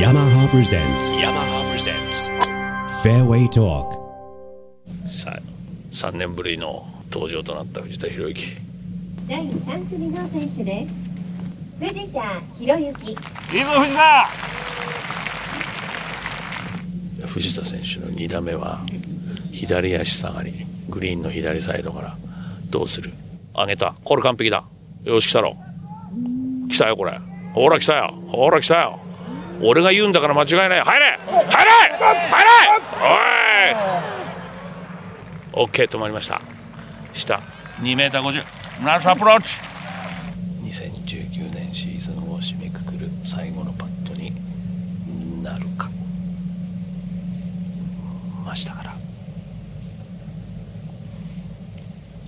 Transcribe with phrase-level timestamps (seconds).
[0.00, 2.30] yamaha presents yamaha presents.
[3.02, 4.00] Fairway talk.
[5.06, 5.38] さ
[5.92, 8.56] 3年ぶりの登場となった藤田博之。
[9.28, 10.94] 第3組の選手です。
[11.84, 12.22] 藤田
[12.58, 13.10] 博之。
[13.10, 14.28] いいぞ藤田！
[17.26, 18.80] 藤田選手の2打目は
[19.52, 22.16] 左足下がりグリーンの左サイドから
[22.70, 23.12] どうする？
[23.54, 23.94] 上げた。
[24.02, 24.64] これ完璧だ。
[25.04, 25.58] よし来たろ。
[26.70, 27.20] 来たよこれ。
[27.52, 28.14] ほら来たよ。
[28.28, 28.98] ほら来たよ
[29.62, 30.80] 俺が言うんだから間違いない。
[30.80, 31.18] 入れ！
[31.26, 31.50] 入れ！
[31.50, 32.08] 入
[32.44, 32.76] れ！
[35.54, 36.40] おい！OK 止まりました。
[37.12, 37.40] 下。
[37.80, 38.44] 2m50
[38.82, 39.54] ナイスアプローチ。
[40.64, 44.32] 2019年シーズンを締めくくる最後のパットに
[45.42, 45.90] なるか。
[48.46, 48.94] 真下から。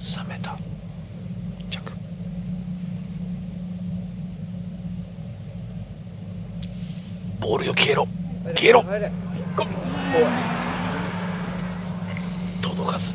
[0.01, 0.57] 3メーター
[1.71, 1.79] 着
[7.43, 8.07] ボールよ消えろ。
[8.55, 8.85] 消えろ。
[12.63, 13.13] 届かず。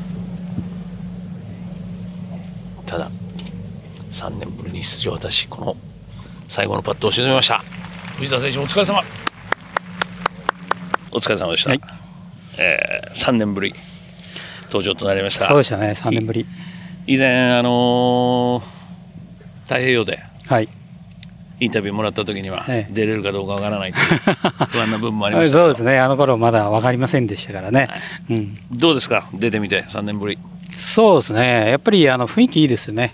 [2.86, 3.10] ただ
[4.12, 5.76] 3年ぶりに出場を果たしこの
[6.48, 7.64] 最後のパットを沈めました。
[8.18, 9.02] 藤田選手お疲れ様。
[11.12, 11.82] お疲れ様でした、はい。
[12.58, 13.74] えー、3年ぶり。
[14.66, 15.48] 登場となりました。
[15.48, 16.46] そうでしたね、3年ぶり。
[17.06, 18.78] 以前あのー
[19.64, 20.70] 太平洋ではい。
[21.60, 24.06] インタビューもらった時には、ええ出れるかどうかわからないという
[24.68, 27.90] 不安な部分もありましたそうですね、あの頃まだ分かりませんでしたからね。
[28.30, 28.58] うん。
[28.72, 29.28] どうですか？
[29.34, 30.38] 出てみて3年ぶり
[30.74, 33.12] そうですね、やっぱりあの雰囲気いいですね。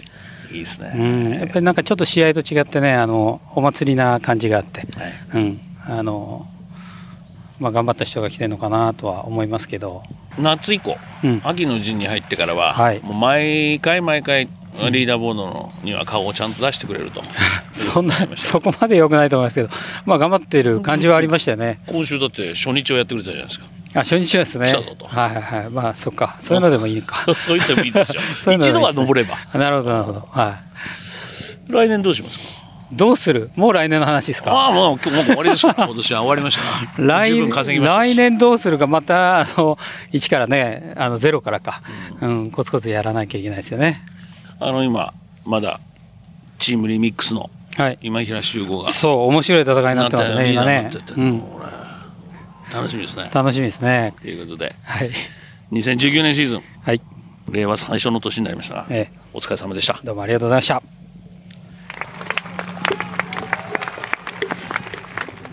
[0.51, 1.29] いいですね、うん。
[1.39, 4.81] やっぱりなんかちょっと試合と違ってね、あの、お祭りな感じがあって。
[4.81, 5.59] はいうん。
[5.87, 6.45] あの、
[7.59, 10.03] まあ頑張った人が来てるのかなとは思いますけど。
[10.37, 14.49] 夏以降、うん秋の陣に入ってからは、はいもう毎回毎回
[14.91, 17.21] リーダーボードのには顔をちゃんと出してくれると
[17.71, 19.69] そんな、そこまで良くないと思いますけど、
[20.05, 21.79] まあ頑張ってる感じはありましたよね。
[21.87, 24.65] 今週だって初日をやってくれたじゃないですかあ、初日はですね。
[24.67, 25.69] はいはいはい。
[25.69, 26.35] まあそっか。
[26.39, 27.25] そういうのでもいいか。
[27.39, 28.21] そう言ってもいいですよ
[28.53, 30.27] 一度はい登ればなるほどなるほど。
[30.31, 30.57] は
[31.69, 31.71] い。
[31.71, 32.45] 来年どうしますか？
[32.91, 33.49] どうする？
[33.55, 34.51] もう来年の話ですか？
[34.51, 39.77] ああもう今日もう終わりですから今年は終わりました来来年どうするか、またあの
[40.11, 41.81] 1からね、あのゼロからか、
[42.21, 44.03] うん、コツコツやらなきゃいけないですよね。
[44.65, 45.13] あの今
[45.45, 45.79] まだ
[46.59, 50.91] チームリミックスのはい、今平修吾がそう、面白い戦いになってますね、今ね。
[51.17, 51.43] うん、
[52.71, 53.31] 楽しみですね。
[53.33, 54.13] 楽しみですね。
[54.21, 54.75] ということで。
[54.83, 55.11] はい、
[55.71, 56.63] 2019年シーズン。
[56.83, 57.01] はい、
[57.49, 59.19] 令和最初の年になりましたが、ええ。
[59.33, 59.99] お疲れ様でした。
[60.03, 60.83] どうもありがとうございました。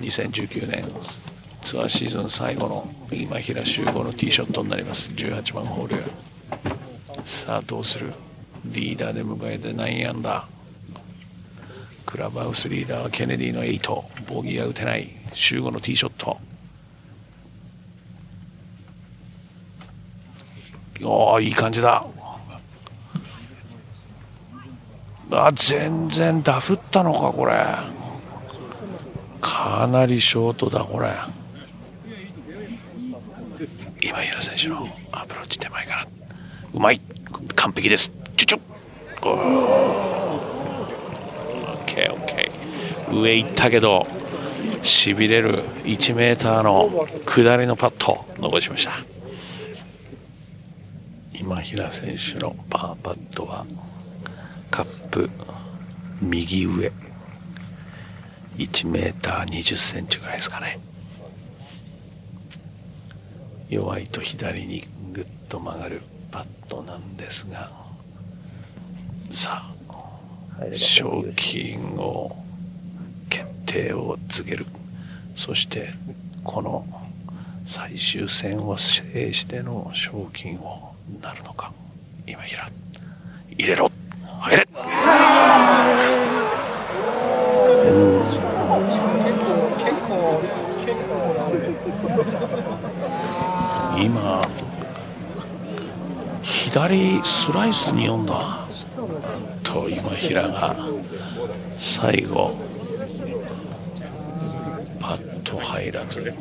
[0.01, 0.85] 2019年
[1.63, 5.11] ツアーシーズン最後の今平修吾のティーショットになります。
[5.11, 6.03] 18番ホール
[7.25, 8.13] さあどうする？
[8.65, 10.61] リーダーで迎えて9アンダー
[12.11, 15.11] クラブハウスリーダーはケネディの8ボギーが打てない。
[15.33, 16.39] 修吾のティーショット。
[21.03, 22.05] おーいい感じだ。
[25.31, 27.65] あ全然ダフったのかこれ。
[29.41, 31.13] かなりショートだこれ。
[34.03, 36.07] 今平選手のアプローチ手前から。
[36.75, 37.01] うまい。
[37.55, 38.20] 完璧です。
[38.41, 38.61] ちょちょ
[39.23, 39.27] オ
[41.77, 43.21] ッケーオッケー。
[43.21, 44.07] 上行ったけど
[44.81, 48.93] しびれる1メーターの下りのパット残しました。
[51.35, 53.67] 今平選手のパーパットは
[54.71, 55.29] カップ
[56.23, 56.93] 右上。
[58.57, 60.79] 1メーター20センチぐらいですかね。
[63.69, 67.90] 弱いと左にぐっと曲がるパットなんですが。
[69.31, 72.37] さあ賞金を
[73.29, 74.67] 決定を告げる。
[75.37, 75.91] そして
[76.45, 76.85] この
[77.65, 81.73] 最終戦を制しての賞金をなるのか
[82.27, 82.69] 今平
[83.57, 83.91] 入れろ。
[84.41, 84.67] 入れ。
[93.97, 94.49] 今
[96.43, 98.60] 左スライスに読んだ
[99.73, 100.77] と今平が
[101.77, 102.53] 最後
[104.99, 106.35] パッと入らず。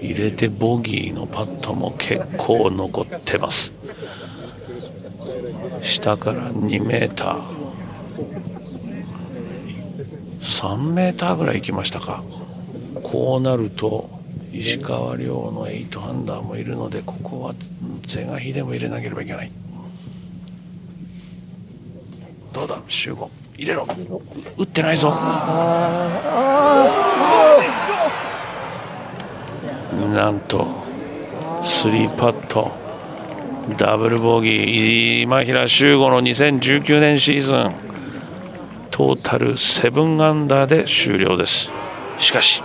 [0.00, 3.72] 入れてボギーのパットも結構残ってます。
[5.82, 7.40] 下から2メーター。
[10.40, 12.22] 3メーターぐらい行きましたか。
[13.02, 14.08] こうなると
[14.52, 17.54] 石川遼の8アンダーもいるのでここは
[18.06, 19.50] 是が非でも入れなければいけない。
[22.58, 22.80] どうだ？
[22.88, 23.30] 集合。
[23.56, 23.86] 入れろ。
[24.56, 25.10] 打ってないぞ。
[30.12, 30.66] なんと
[31.62, 32.72] 3パット。
[33.76, 35.22] ダブルボギー。
[35.22, 37.74] 今平周吾の2019年シーズン。
[38.90, 41.70] トータル7アンダーで終了です。
[42.18, 42.64] しかし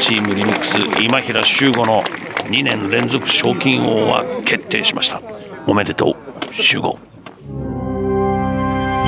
[0.00, 2.02] チームリミックス今平周吾の
[2.46, 5.22] 2年連続賞金王は決定しました。
[5.68, 6.16] おめでと
[6.50, 6.52] う。
[6.52, 6.98] 周吾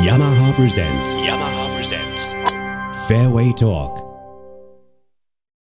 [0.03, 1.21] Yamaha presents.
[1.21, 2.35] Yamaha presents.
[3.07, 4.02] Fairway Talk